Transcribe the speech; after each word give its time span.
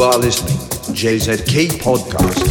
Are 0.00 0.16
listening 0.16 0.56
JZK 0.96 1.82
Podcast. 1.82 2.49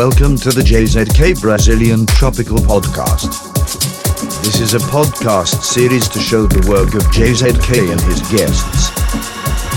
Welcome 0.00 0.34
to 0.34 0.48
the 0.48 0.62
JZK 0.62 1.42
Brazilian 1.42 2.06
Tropical 2.06 2.56
Podcast. 2.56 3.52
This 4.42 4.58
is 4.58 4.72
a 4.72 4.78
podcast 4.78 5.62
series 5.62 6.08
to 6.08 6.18
show 6.18 6.46
the 6.46 6.66
work 6.70 6.94
of 6.94 7.02
JZK 7.12 7.92
and 7.92 8.00
his 8.08 8.22
guests. 8.32 8.88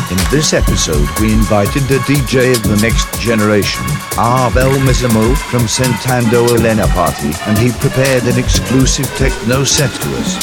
In 0.09 0.17
this 0.31 0.53
episode 0.53 1.09
we 1.19 1.33
invited 1.33 1.83
the 1.91 1.99
DJ 2.07 2.55
of 2.55 2.63
the 2.63 2.79
next 2.81 3.19
generation, 3.19 3.83
Abel 4.13 4.79
Mesamo 4.87 5.35
from 5.51 5.63
Sentando 5.63 6.47
Elena 6.57 6.87
Party 6.87 7.33
and 7.45 7.57
he 7.57 7.73
prepared 7.73 8.23
an 8.23 8.39
exclusive 8.39 9.07
techno 9.17 9.65
set 9.65 9.91
to 9.91 10.07
us. 10.15 10.39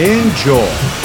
Enjoy! 0.00 0.97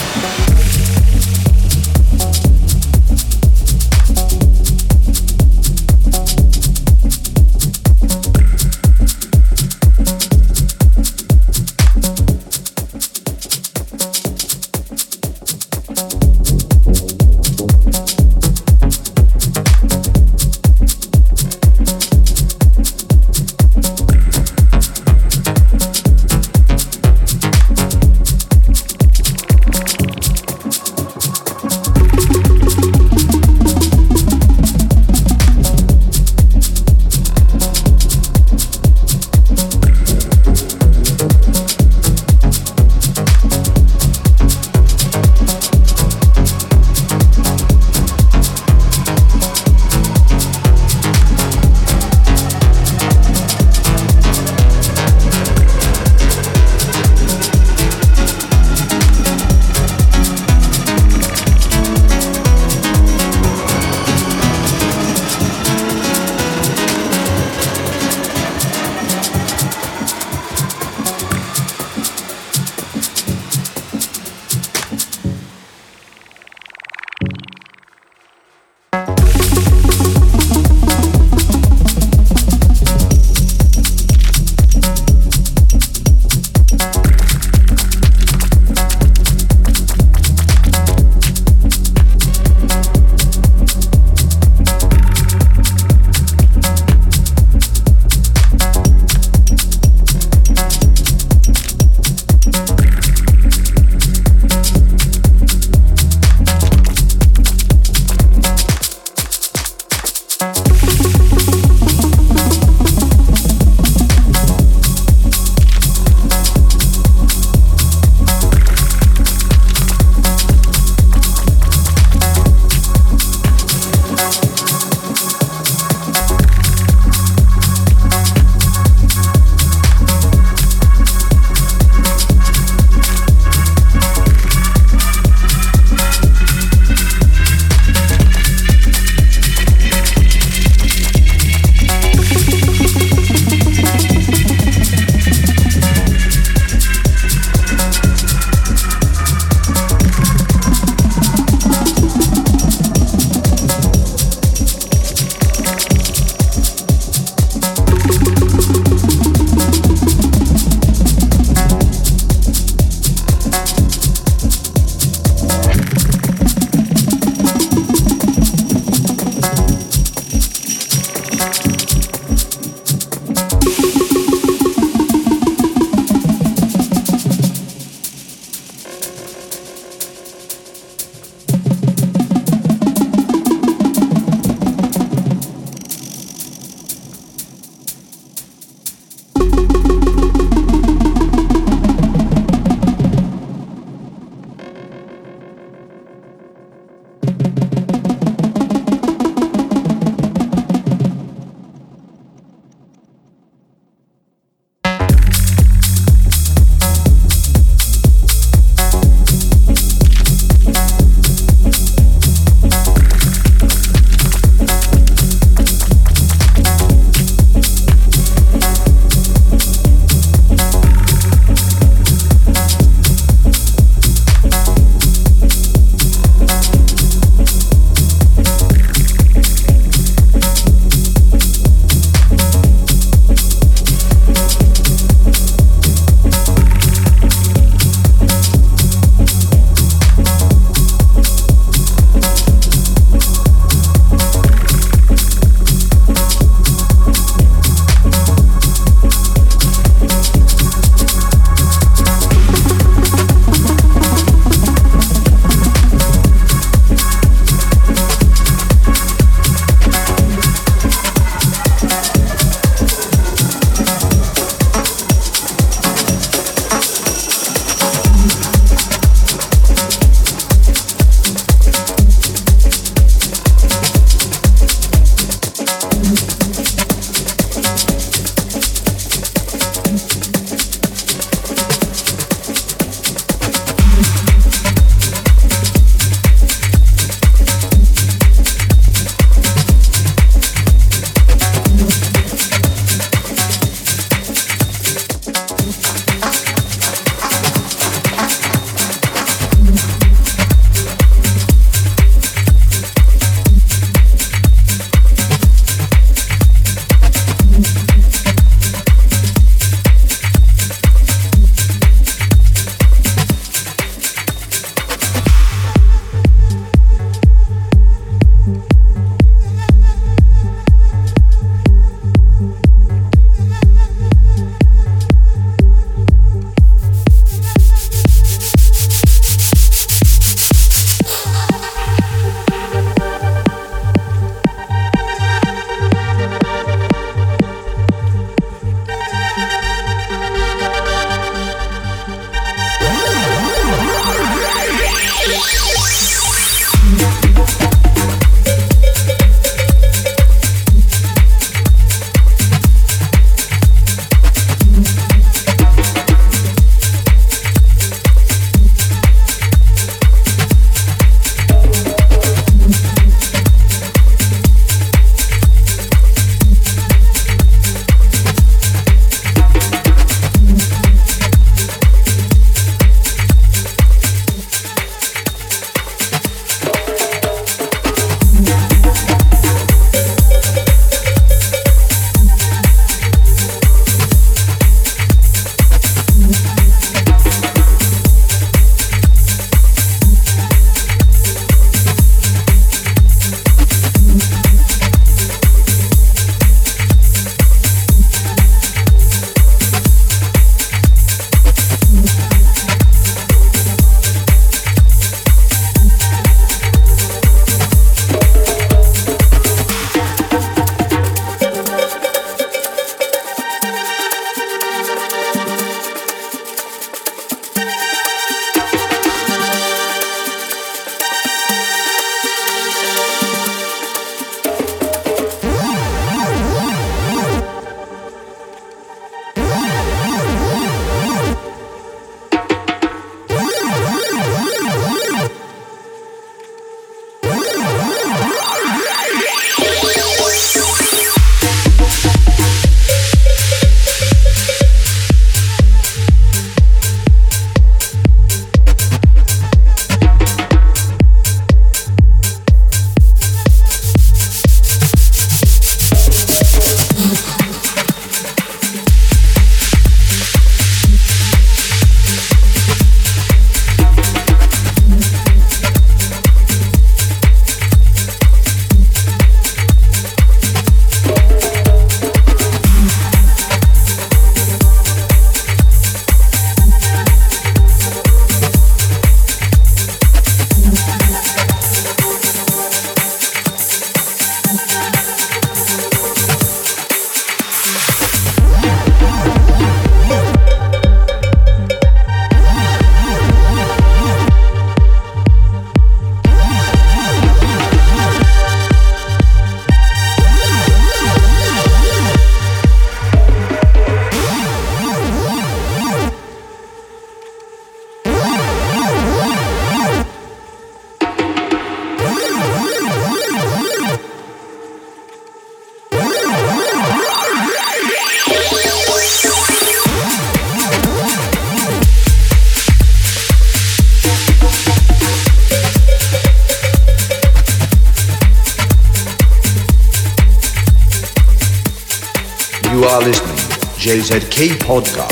JZK 534.34 534.58
Podcast. 534.58 535.03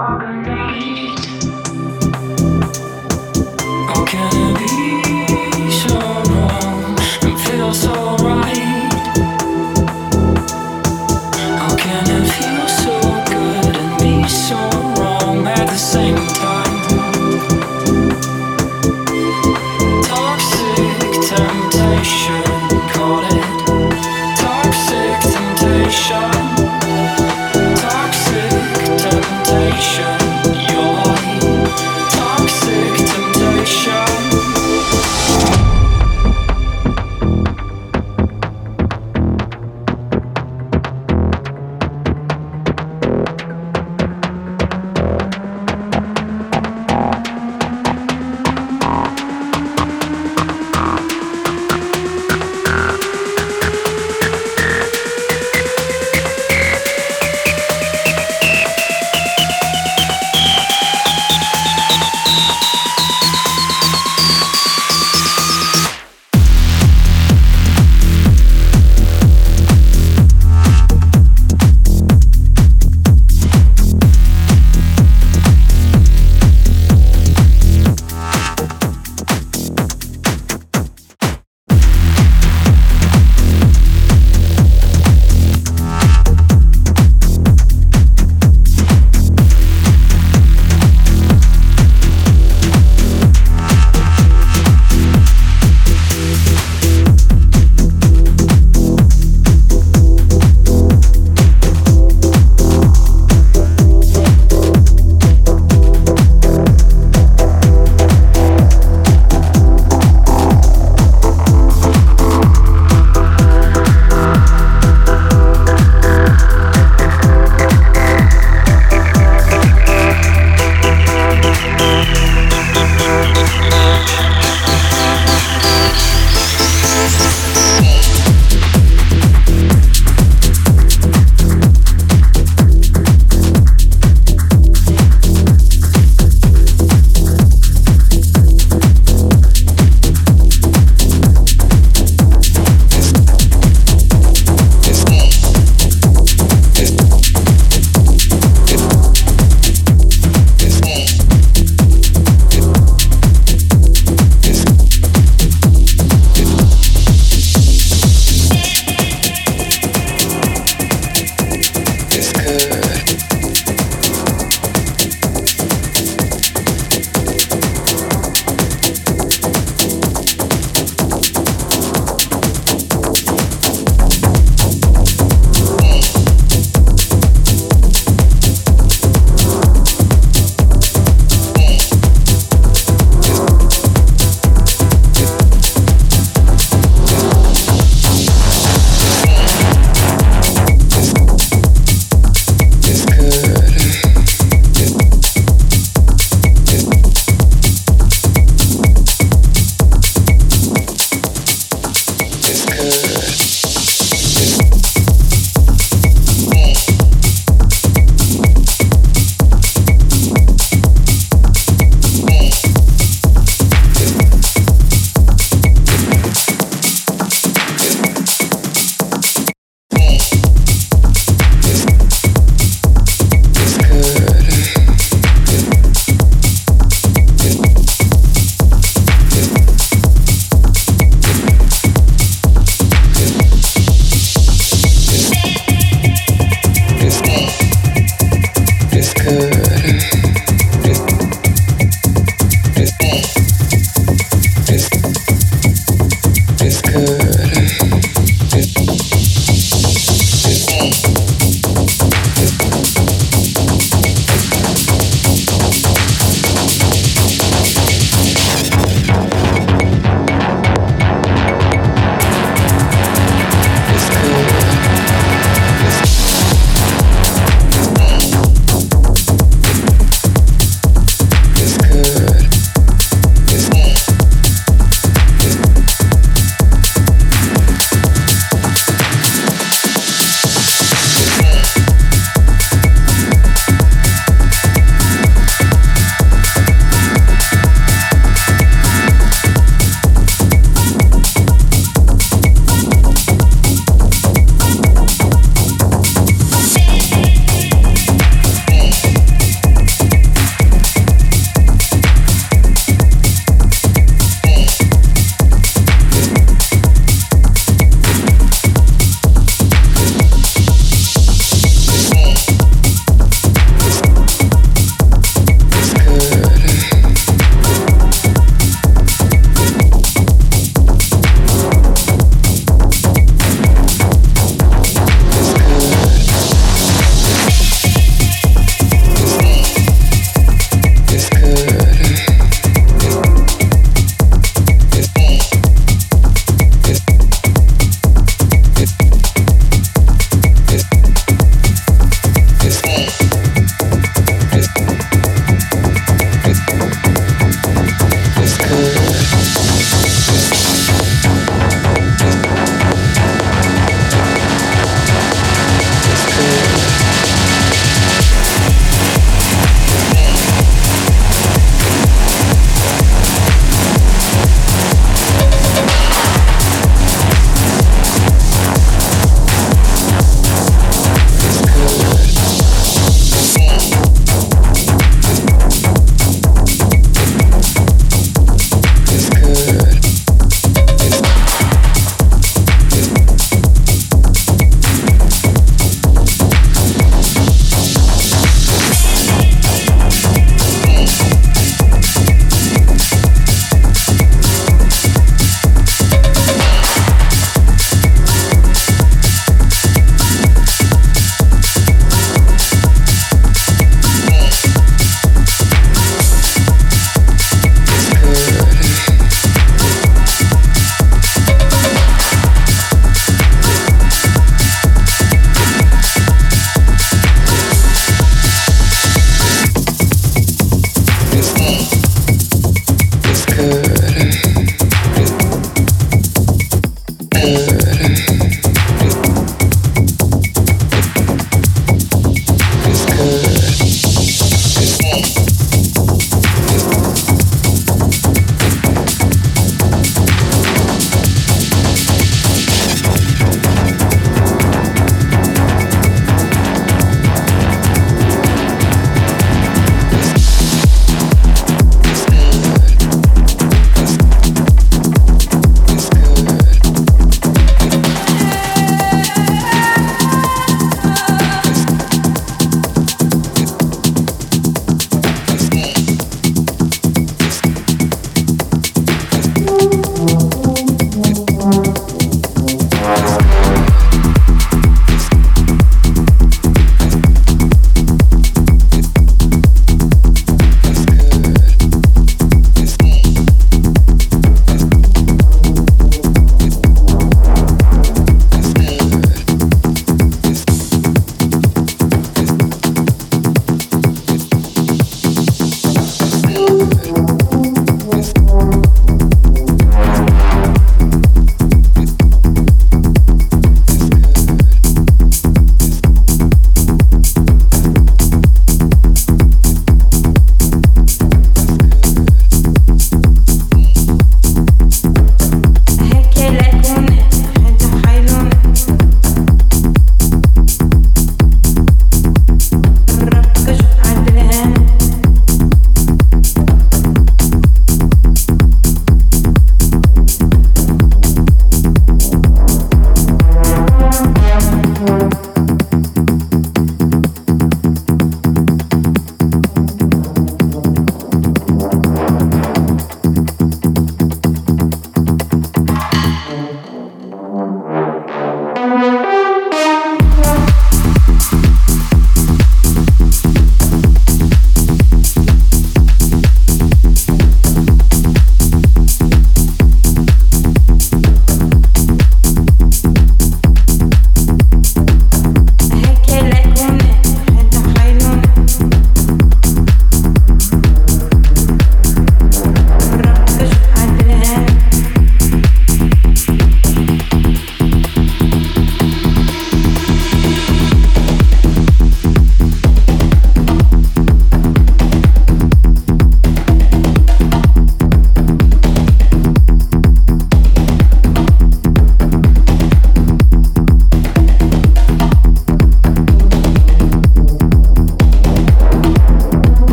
All 0.00 0.16
night. 0.18 1.18
Okay. 3.98 4.49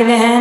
again. 0.00 0.37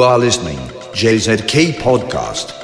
You 0.00 0.06
are 0.06 0.18
listening 0.18 0.56
JZK 0.94 1.72
Podcast. 1.74 2.59